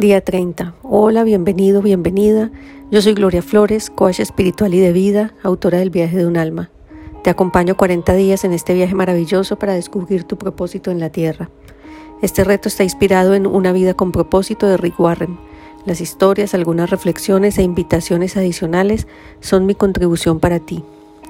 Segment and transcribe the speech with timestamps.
[0.00, 0.76] Día 30.
[0.82, 2.50] Hola, bienvenido, bienvenida.
[2.90, 6.70] Yo soy Gloria Flores, coach espiritual y de vida, autora del viaje de un alma.
[7.22, 11.50] Te acompaño 40 días en este viaje maravilloso para descubrir tu propósito en la tierra.
[12.22, 15.38] Este reto está inspirado en Una vida con propósito de Rick Warren.
[15.84, 19.06] Las historias, algunas reflexiones e invitaciones adicionales
[19.40, 20.82] son mi contribución para ti.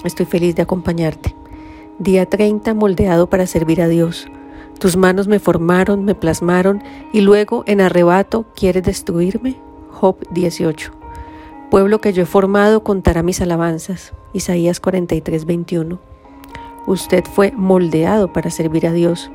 [0.05, 1.35] Estoy feliz de acompañarte.
[1.99, 4.29] Día 30, moldeado para servir a Dios.
[4.81, 9.61] Tus manos me formaron, me plasmaron y luego en arrebato quieres destruirme.
[9.91, 10.91] Job 18.
[11.71, 14.15] Pueblo que yo he formado contará mis alabanzas.
[14.33, 16.01] Isaías 43, 21.
[16.87, 19.31] Usted fue moldeado para servir a Dios.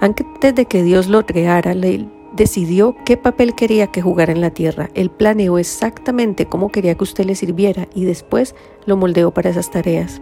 [0.00, 4.50] Antes de que Dios lo creara, le decidió qué papel quería que jugara en la
[4.50, 4.90] tierra.
[4.94, 9.70] Él planeó exactamente cómo quería que usted le sirviera y después lo moldeó para esas
[9.70, 10.20] tareas.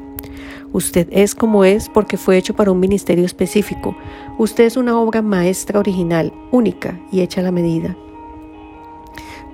[0.73, 3.97] Usted es como es porque fue hecho para un ministerio específico.
[4.39, 7.97] Usted es una obra maestra original, única y hecha a la medida.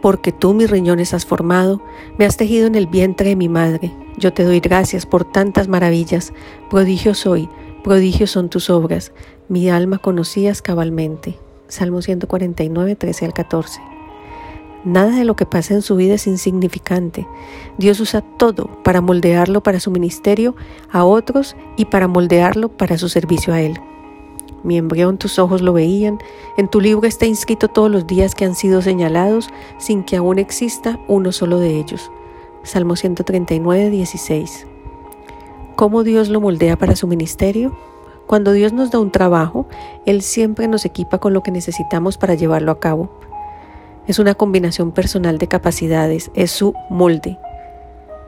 [0.03, 1.81] Porque tú mis riñones has formado,
[2.19, 3.93] me has tejido en el vientre de mi madre.
[4.19, 6.33] Yo te doy gracias por tantas maravillas.
[6.69, 7.49] Prodigio soy,
[7.83, 9.13] prodigios son tus obras.
[9.49, 11.39] Mi alma conocías cabalmente.
[11.69, 13.94] Salmo 149, 13 al 14.
[14.85, 17.27] Nada de lo que pasa en su vida es insignificante.
[17.79, 20.55] Dios usa todo para moldearlo para su ministerio
[20.93, 23.81] a otros y para moldearlo para su servicio a Él.
[24.63, 26.19] Mi embrión tus ojos lo veían,
[26.59, 30.39] en tu libro está inscrito todos los días que han sido señalados sin que aún
[30.39, 32.11] exista uno solo de ellos.
[32.63, 34.67] Salmo 139, 16.
[35.77, 37.77] ¿Cómo Dios lo moldea para su ministerio?
[38.27, 39.67] Cuando Dios nos da un trabajo,
[40.07, 43.11] Él siempre nos equipa con lo que necesitamos para llevarlo a cabo.
[44.07, 47.39] Es una combinación personal de capacidades, es su molde.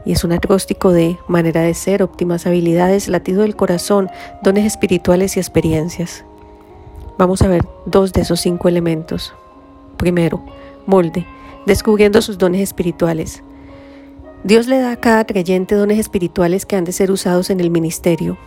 [0.06, 4.08] Y es un acróstico de manera de ser, óptimas habilidades, latido del corazón,
[4.42, 6.24] dones espirituales y experiencias.
[7.18, 9.34] Vamos a ver dos de esos cinco elementos.
[9.98, 10.42] Primero,
[10.86, 11.26] molde,
[11.66, 13.42] descubriendo sus dones espirituales.
[14.44, 17.70] Dios le da a cada creyente dones espirituales que han de ser usados en el
[17.70, 18.38] ministerio.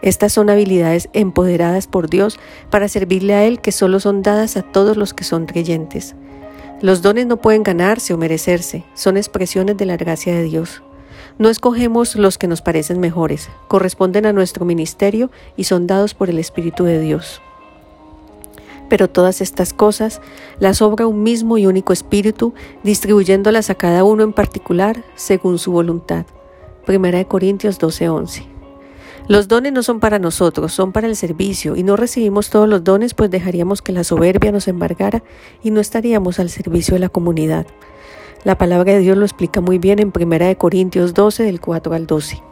[0.00, 2.38] Estas son habilidades empoderadas por Dios
[2.70, 6.14] para servirle a Él que solo son dadas a todos los que son creyentes.
[6.82, 10.82] Los dones no pueden ganarse o merecerse, son expresiones de la gracia de Dios.
[11.38, 16.30] No escogemos los que nos parecen mejores, corresponden a nuestro ministerio y son dados por
[16.30, 17.42] el Espíritu de Dios.
[18.88, 20.22] Pero todas estas cosas
[20.58, 25.72] las obra un mismo y único Espíritu, distribuyéndolas a cada uno en particular según su
[25.72, 26.24] voluntad.
[26.86, 28.49] Primera de Corintios 12:11.
[29.30, 32.82] Los dones no son para nosotros, son para el servicio, y no recibimos todos los
[32.82, 35.22] dones, pues dejaríamos que la soberbia nos embargara
[35.62, 37.64] y no estaríamos al servicio de la comunidad.
[38.42, 42.08] La palabra de Dios lo explica muy bien en 1 Corintios 12, del 4 al
[42.08, 42.42] 12.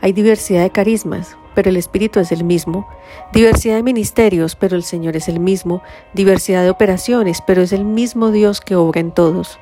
[0.00, 2.86] Hay diversidad de carismas, pero el Espíritu es el mismo,
[3.32, 5.82] diversidad de ministerios, pero el Señor es el mismo,
[6.14, 9.58] diversidad de operaciones, pero es el mismo Dios que obra en todos.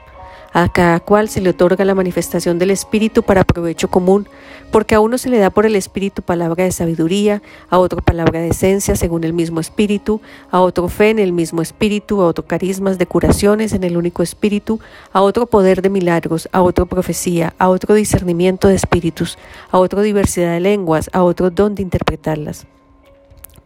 [0.52, 4.28] A cada cual se le otorga la manifestación del Espíritu para provecho común,
[4.70, 8.41] porque a uno se le da por el Espíritu palabra de sabiduría, a otro palabra
[8.41, 10.20] de esencia según el mismo Espíritu,
[10.50, 14.22] a otro fe en el mismo Espíritu, a otro carismas de curaciones en el único
[14.22, 14.81] Espíritu,
[15.12, 19.38] a otro poder de milagros, a otro profecía, a otro discernimiento de espíritus,
[19.70, 22.66] a otro diversidad de lenguas, a otro don de interpretarlas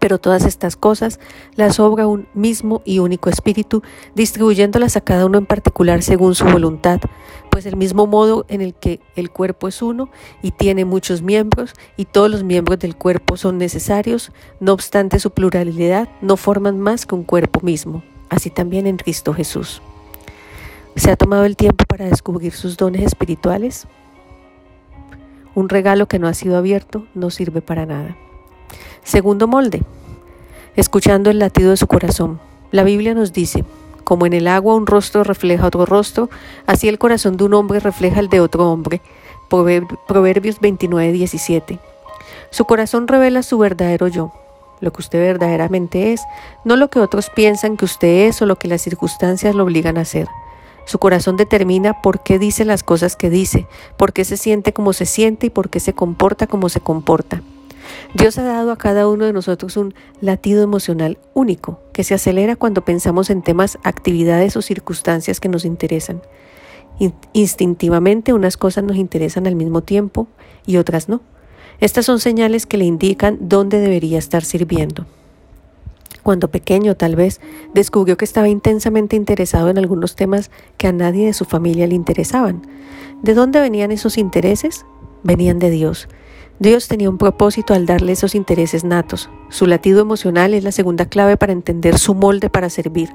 [0.04, 1.18] pero todas estas cosas
[1.56, 3.82] las obra un mismo y único espíritu,
[4.14, 7.00] distribuyéndolas a cada uno en particular según su voluntad,
[7.48, 10.10] pues el mismo modo en el que el cuerpo es uno
[10.42, 15.30] y tiene muchos miembros y todos los miembros del cuerpo son necesarios, no obstante su
[15.30, 19.80] pluralidad no forman más que un cuerpo mismo, así también en Cristo Jesús.
[20.96, 23.86] ¿Se ha tomado el tiempo para descubrir sus dones espirituales?
[25.54, 28.18] Un regalo que no ha sido abierto no sirve para nada.
[29.04, 29.82] Segundo molde,
[30.76, 32.40] escuchando el latido de su corazón.
[32.72, 33.62] La Biblia nos dice,
[34.02, 36.30] como en el agua un rostro refleja otro rostro,
[36.66, 39.02] así el corazón de un hombre refleja el de otro hombre.
[39.50, 41.78] Proverbios 29, 17.
[42.48, 44.32] Su corazón revela su verdadero yo,
[44.80, 46.22] lo que usted verdaderamente es,
[46.64, 49.98] no lo que otros piensan que usted es o lo que las circunstancias lo obligan
[49.98, 50.28] a hacer.
[50.86, 53.66] Su corazón determina por qué dice las cosas que dice,
[53.98, 57.42] por qué se siente como se siente y por qué se comporta como se comporta.
[58.14, 62.56] Dios ha dado a cada uno de nosotros un latido emocional único que se acelera
[62.56, 66.22] cuando pensamos en temas, actividades o circunstancias que nos interesan.
[67.32, 70.28] Instintivamente unas cosas nos interesan al mismo tiempo
[70.64, 71.20] y otras no.
[71.80, 75.06] Estas son señales que le indican dónde debería estar sirviendo.
[76.22, 77.40] Cuando pequeño tal vez
[77.74, 81.94] descubrió que estaba intensamente interesado en algunos temas que a nadie de su familia le
[81.94, 82.62] interesaban.
[83.22, 84.86] ¿De dónde venían esos intereses?
[85.22, 86.08] Venían de Dios.
[86.60, 89.28] Dios tenía un propósito al darle esos intereses natos.
[89.48, 93.10] Su latido emocional es la segunda clave para entender su molde para servir.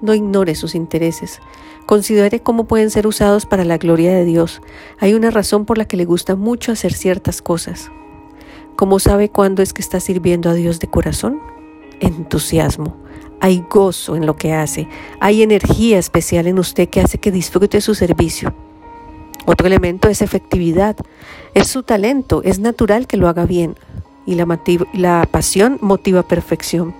[0.00, 1.40] No ignore sus intereses.
[1.84, 4.62] Considere cómo pueden ser usados para la gloria de Dios.
[4.98, 7.90] Hay una razón por la que le gusta mucho hacer ciertas cosas.
[8.74, 11.40] ¿Cómo sabe cuándo es que está sirviendo a Dios de corazón?
[12.00, 12.96] Entusiasmo.
[13.40, 14.88] Hay gozo en lo que hace.
[15.20, 18.54] Hay energía especial en usted que hace que disfrute su servicio.
[19.48, 20.94] Otro elemento es efectividad.
[21.54, 23.76] Es su talento, es natural que lo haga bien
[24.26, 26.94] y la, pasión motiva perfección.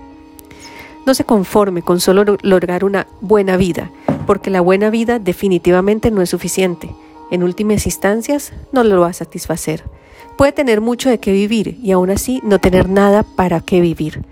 [1.04, 3.90] No se conforme con solo lograr una buena vida,
[4.26, 6.88] porque la buena vida definitivamente no es suficiente.
[7.30, 9.84] En últimas instancias, no lo va a satisfacer.
[10.38, 14.24] Puede tener mucho de qué vivir y aún así no tener nada para qué vivir.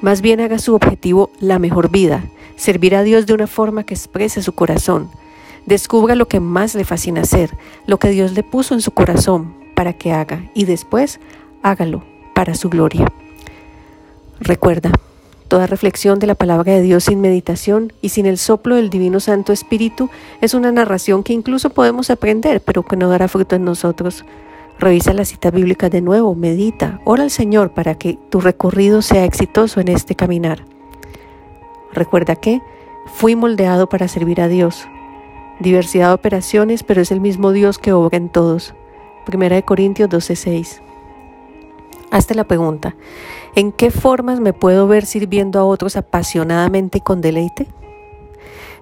[0.00, 2.24] Más bien haga su objetivo la mejor vida,
[2.56, 5.10] servir a Dios de una forma que exprese su corazón,
[5.66, 7.56] Descubra lo que más le fascina hacer,
[7.86, 11.20] lo que Dios le puso en su corazón para que haga y después
[11.62, 12.02] hágalo
[12.34, 13.06] para su gloria.
[14.40, 14.90] Recuerda,
[15.46, 19.20] toda reflexión de la palabra de Dios sin meditación y sin el soplo del Divino
[19.20, 20.10] Santo Espíritu
[20.40, 24.24] es una narración que incluso podemos aprender, pero que no dará fruto en nosotros.
[24.80, 29.24] Revisa la cita bíblica de nuevo, medita, ora al Señor para que tu recorrido sea
[29.24, 30.64] exitoso en este caminar.
[31.92, 32.60] Recuerda que
[33.14, 34.88] fui moldeado para servir a Dios,
[35.60, 38.74] diversidad de operaciones, pero es el mismo Dios que obra en todos.
[39.24, 40.82] Primera de Corintios 12:6.
[42.10, 42.94] Hazte la pregunta,
[43.54, 47.68] ¿en qué formas me puedo ver sirviendo a otros apasionadamente y con deleite?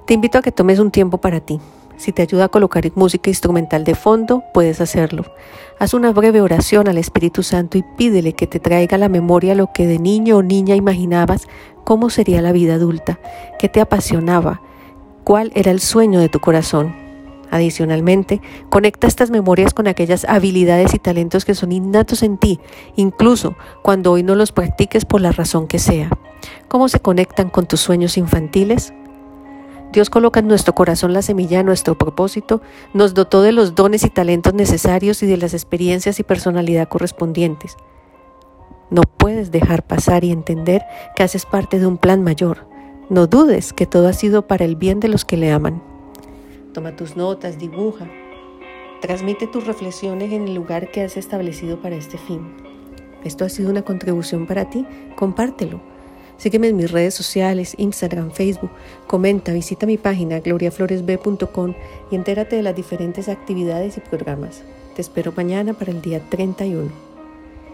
[0.05, 1.61] Te invito a que tomes un tiempo para ti.
[1.97, 5.27] Si te ayuda a colocar música instrumental de fondo, puedes hacerlo.
[5.79, 9.55] Haz una breve oración al Espíritu Santo y pídele que te traiga a la memoria
[9.55, 11.47] lo que de niño o niña imaginabas
[11.85, 13.21] cómo sería la vida adulta,
[13.59, 14.63] que te apasionaba,
[15.31, 16.93] cuál era el sueño de tu corazón.
[17.53, 22.59] Adicionalmente, conecta estas memorias con aquellas habilidades y talentos que son innatos en ti,
[22.97, 26.11] incluso cuando hoy no los practiques por la razón que sea.
[26.67, 28.93] ¿Cómo se conectan con tus sueños infantiles?
[29.93, 32.61] Dios coloca en nuestro corazón la semilla de nuestro propósito,
[32.93, 37.77] nos dotó de los dones y talentos necesarios y de las experiencias y personalidad correspondientes.
[38.91, 40.83] No puedes dejar pasar y entender
[41.15, 42.70] que haces parte de un plan mayor.
[43.11, 45.83] No dudes que todo ha sido para el bien de los que le aman.
[46.73, 48.09] Toma tus notas, dibuja.
[49.01, 52.55] Transmite tus reflexiones en el lugar que has establecido para este fin.
[53.25, 54.87] Esto ha sido una contribución para ti,
[55.17, 55.81] compártelo.
[56.37, 58.71] Sígueme en mis redes sociales, Instagram, Facebook.
[59.09, 61.75] Comenta, visita mi página gloriafloresb.com
[62.13, 64.63] y entérate de las diferentes actividades y programas.
[64.95, 67.10] Te espero mañana para el día 31.